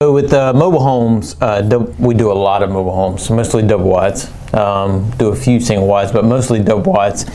So 0.00 0.12
with 0.12 0.32
uh, 0.32 0.52
mobile 0.52 0.78
homes, 0.78 1.34
uh, 1.42 1.92
we 1.98 2.14
do 2.14 2.30
a 2.30 2.32
lot 2.32 2.62
of 2.62 2.70
mobile 2.70 2.94
homes, 2.94 3.28
mostly 3.30 3.66
double 3.66 3.88
wides. 3.90 4.30
Um, 4.54 5.10
do 5.18 5.30
a 5.30 5.34
few 5.34 5.58
single 5.58 5.88
wides, 5.88 6.12
but 6.12 6.24
mostly 6.24 6.62
double 6.62 6.92
wides. 6.92 7.26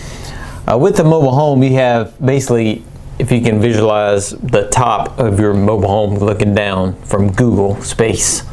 Uh, 0.65 0.77
with 0.77 0.95
the 0.95 1.03
mobile 1.03 1.33
home, 1.33 1.61
you 1.61 1.73
have 1.73 2.17
basically, 2.25 2.85
if 3.19 3.33
you 3.33 3.41
can 3.41 3.59
visualize 3.59 4.29
the 4.29 4.69
top 4.69 5.19
of 5.19 5.41
your 5.41 5.53
mobile 5.53 5.89
home 5.89 6.15
looking 6.15 6.55
down 6.55 6.95
from 7.01 7.33
Google 7.33 7.81
space, 7.81 8.43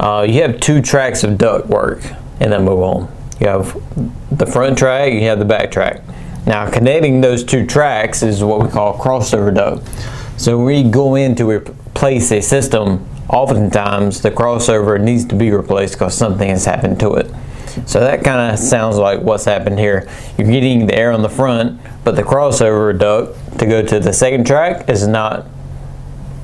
uh, 0.00 0.24
you 0.26 0.40
have 0.40 0.58
two 0.58 0.80
tracks 0.80 1.22
of 1.22 1.36
duct 1.36 1.66
work 1.66 2.02
in 2.40 2.48
that 2.48 2.62
mobile 2.62 2.94
home. 2.94 3.12
You 3.40 3.48
have 3.48 3.74
the 4.38 4.46
front 4.46 4.78
track, 4.78 5.12
you 5.12 5.24
have 5.24 5.38
the 5.38 5.44
back 5.44 5.70
track. 5.70 6.00
Now, 6.46 6.70
connecting 6.70 7.20
those 7.20 7.44
two 7.44 7.66
tracks 7.66 8.22
is 8.22 8.42
what 8.42 8.62
we 8.62 8.70
call 8.70 8.96
crossover 8.96 9.54
duct. 9.54 9.86
So 10.40 10.56
when 10.56 10.64
we 10.64 10.82
go 10.90 11.16
in 11.16 11.34
to 11.34 11.46
replace 11.46 12.32
a 12.32 12.40
system, 12.40 13.06
oftentimes 13.28 14.20
the 14.22 14.30
crossover 14.30 15.00
needs 15.00 15.24
to 15.26 15.34
be 15.34 15.50
replaced 15.50 15.94
because 15.94 16.16
something 16.16 16.48
has 16.48 16.64
happened 16.64 17.00
to 17.00 17.14
it. 17.14 17.30
So 17.86 18.00
that 18.00 18.22
kind 18.22 18.52
of 18.52 18.58
sounds 18.58 18.96
like 18.96 19.20
what's 19.20 19.44
happened 19.44 19.78
here. 19.78 20.08
You're 20.38 20.46
getting 20.46 20.86
the 20.86 20.94
air 20.94 21.10
on 21.10 21.22
the 21.22 21.28
front, 21.28 21.80
but 22.04 22.14
the 22.14 22.22
crossover 22.22 22.96
duct 22.96 23.58
to 23.58 23.66
go 23.66 23.82
to 23.84 23.98
the 23.98 24.12
second 24.12 24.46
track 24.46 24.88
is 24.88 25.06
not 25.08 25.46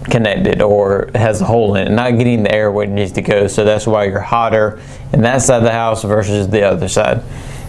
connected 0.05 0.61
or 0.61 1.11
has 1.15 1.41
a 1.41 1.45
hole 1.45 1.77
in 1.77 1.87
it, 1.87 1.91
not 1.91 2.19
getting 2.19 2.43
the 2.43 2.53
air 2.53 2.73
where 2.73 2.85
it 2.85 2.91
needs 2.91 3.13
to 3.13 3.23
go. 3.23 3.47
So 3.47 3.65
that's 3.65 3.87
why 3.87 4.05
you're 4.05 4.21
hotter 4.21 4.81
in 5.13 5.23
that 5.23 5.43
side 5.43 5.59
of 5.59 5.63
the 5.63 5.73
house 5.73 6.03
versus 6.03 6.49
the 6.49 6.63
other 6.63 6.89
side. 6.89 7.23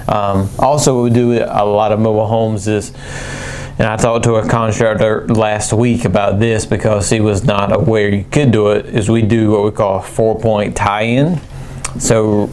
Um, 0.07 0.49
also, 0.57 0.95
what 0.95 1.03
we 1.03 1.09
do 1.11 1.27
with 1.29 1.47
a 1.47 1.63
lot 1.63 1.91
of 1.91 1.99
mobile 1.99 2.27
homes 2.27 2.67
is, 2.67 2.91
and 3.81 3.89
I 3.89 3.97
talked 3.97 4.25
to 4.25 4.35
a 4.35 4.47
contractor 4.47 5.25
last 5.27 5.73
week 5.73 6.05
about 6.05 6.39
this 6.39 6.67
because 6.67 7.09
he 7.09 7.19
was 7.19 7.43
not 7.43 7.75
aware 7.75 8.09
you 8.09 8.23
could 8.25 8.51
do 8.51 8.69
it, 8.69 8.85
is 8.85 9.09
we 9.09 9.23
do 9.23 9.49
what 9.49 9.63
we 9.63 9.71
call 9.71 9.97
a 9.97 10.03
four 10.03 10.39
point 10.39 10.77
tie 10.77 11.01
in. 11.01 11.41
So 11.99 12.47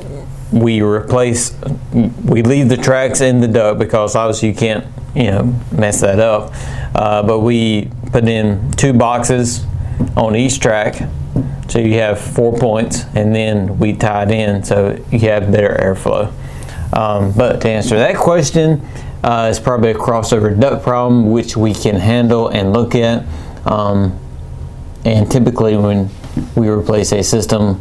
we 0.51 0.81
replace, 0.81 1.55
we 1.93 2.41
leave 2.41 2.71
the 2.71 2.79
tracks 2.79 3.21
in 3.21 3.41
the 3.41 3.47
duct 3.47 3.79
because 3.79 4.17
obviously 4.17 4.49
you 4.49 4.55
can't, 4.55 4.87
you 5.15 5.25
know, 5.25 5.55
mess 5.71 6.01
that 6.01 6.19
up. 6.19 6.51
Uh, 6.95 7.23
but 7.23 7.41
we 7.41 7.91
put 8.11 8.27
in 8.27 8.73
two 8.73 8.95
boxes 8.95 9.67
on 10.17 10.35
each 10.35 10.61
track. 10.61 10.95
So 11.69 11.79
you 11.79 11.93
have 11.99 12.19
four 12.19 12.57
points 12.57 13.05
and 13.15 13.35
then 13.35 13.79
we 13.79 13.93
tie 13.93 14.23
it 14.23 14.31
in 14.31 14.65
so 14.65 14.99
you 15.13 15.19
have 15.29 15.53
better 15.53 15.77
airflow. 15.79 16.33
Um, 16.97 17.33
but 17.33 17.61
to 17.61 17.69
answer 17.69 17.99
that 17.99 18.17
question, 18.17 18.81
uh, 19.23 19.49
it's 19.51 19.59
probably 19.59 19.91
a 19.91 19.95
crossover 19.95 20.59
duct 20.59 20.83
problem 20.83 21.31
which 21.31 21.57
we 21.57 21.75
can 21.75 21.97
handle 21.97 22.49
and 22.49 22.73
look 22.73 22.95
at. 22.95 23.25
Um, 23.67 24.19
and 25.05 25.31
typically, 25.31 25.77
when 25.77 26.11
we 26.55 26.69
replace 26.69 27.13
a 27.13 27.23
system, 27.23 27.81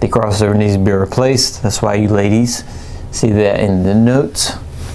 the 0.00 0.08
crossover 0.08 0.56
needs 0.56 0.74
to 0.74 0.82
be 0.82 0.92
replaced. 0.92 1.62
That's 1.62 1.82
why 1.82 1.94
you 1.94 2.08
ladies 2.08 2.64
see 3.12 3.30
that 3.30 3.60
in 3.60 3.82
the 3.82 3.94
notes 3.94 4.52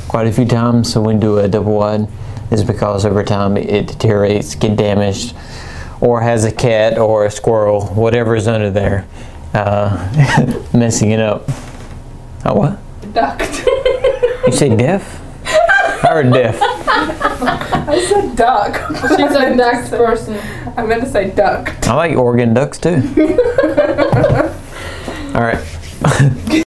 quite 0.07 0.27
a 0.27 0.31
few 0.31 0.45
times. 0.45 0.91
So 0.91 1.01
when 1.01 1.17
we 1.17 1.21
do 1.21 1.37
a 1.37 1.47
double 1.47 1.75
wide, 1.75 2.07
is 2.51 2.63
because 2.63 3.05
over 3.05 3.23
time 3.23 3.57
it 3.57 3.87
deteriorates, 3.87 4.55
get 4.55 4.77
damaged, 4.77 5.35
or 5.99 6.21
has 6.21 6.45
a 6.45 6.51
cat 6.51 6.97
or 6.97 7.25
a 7.25 7.31
squirrel, 7.31 7.87
whatever 7.87 8.35
is 8.35 8.47
under 8.47 8.69
there, 8.69 9.05
uh, 9.53 10.63
messing 10.73 11.11
it 11.11 11.19
up. 11.19 11.43
Oh, 12.45 12.53
what? 12.53 13.13
Duct. 13.13 13.65
You 14.45 14.53
say 14.53 14.75
deaf? 14.75 15.16
I 16.03 16.07
heard 16.07 16.31
deaf. 16.31 16.59
I 16.61 18.05
said 18.07 18.35
duck. 18.35 18.75
She's 19.09 19.19
a 19.19 19.55
duck 19.55 19.89
person. 19.89 20.39
I 20.77 20.85
meant 20.85 21.03
to 21.03 21.09
say 21.09 21.31
duck. 21.31 21.73
I 21.87 21.93
like 21.95 22.15
Oregon 22.15 22.53
ducks 22.53 22.77
too. 22.77 22.95
All 25.33 25.41
right. 25.41 25.63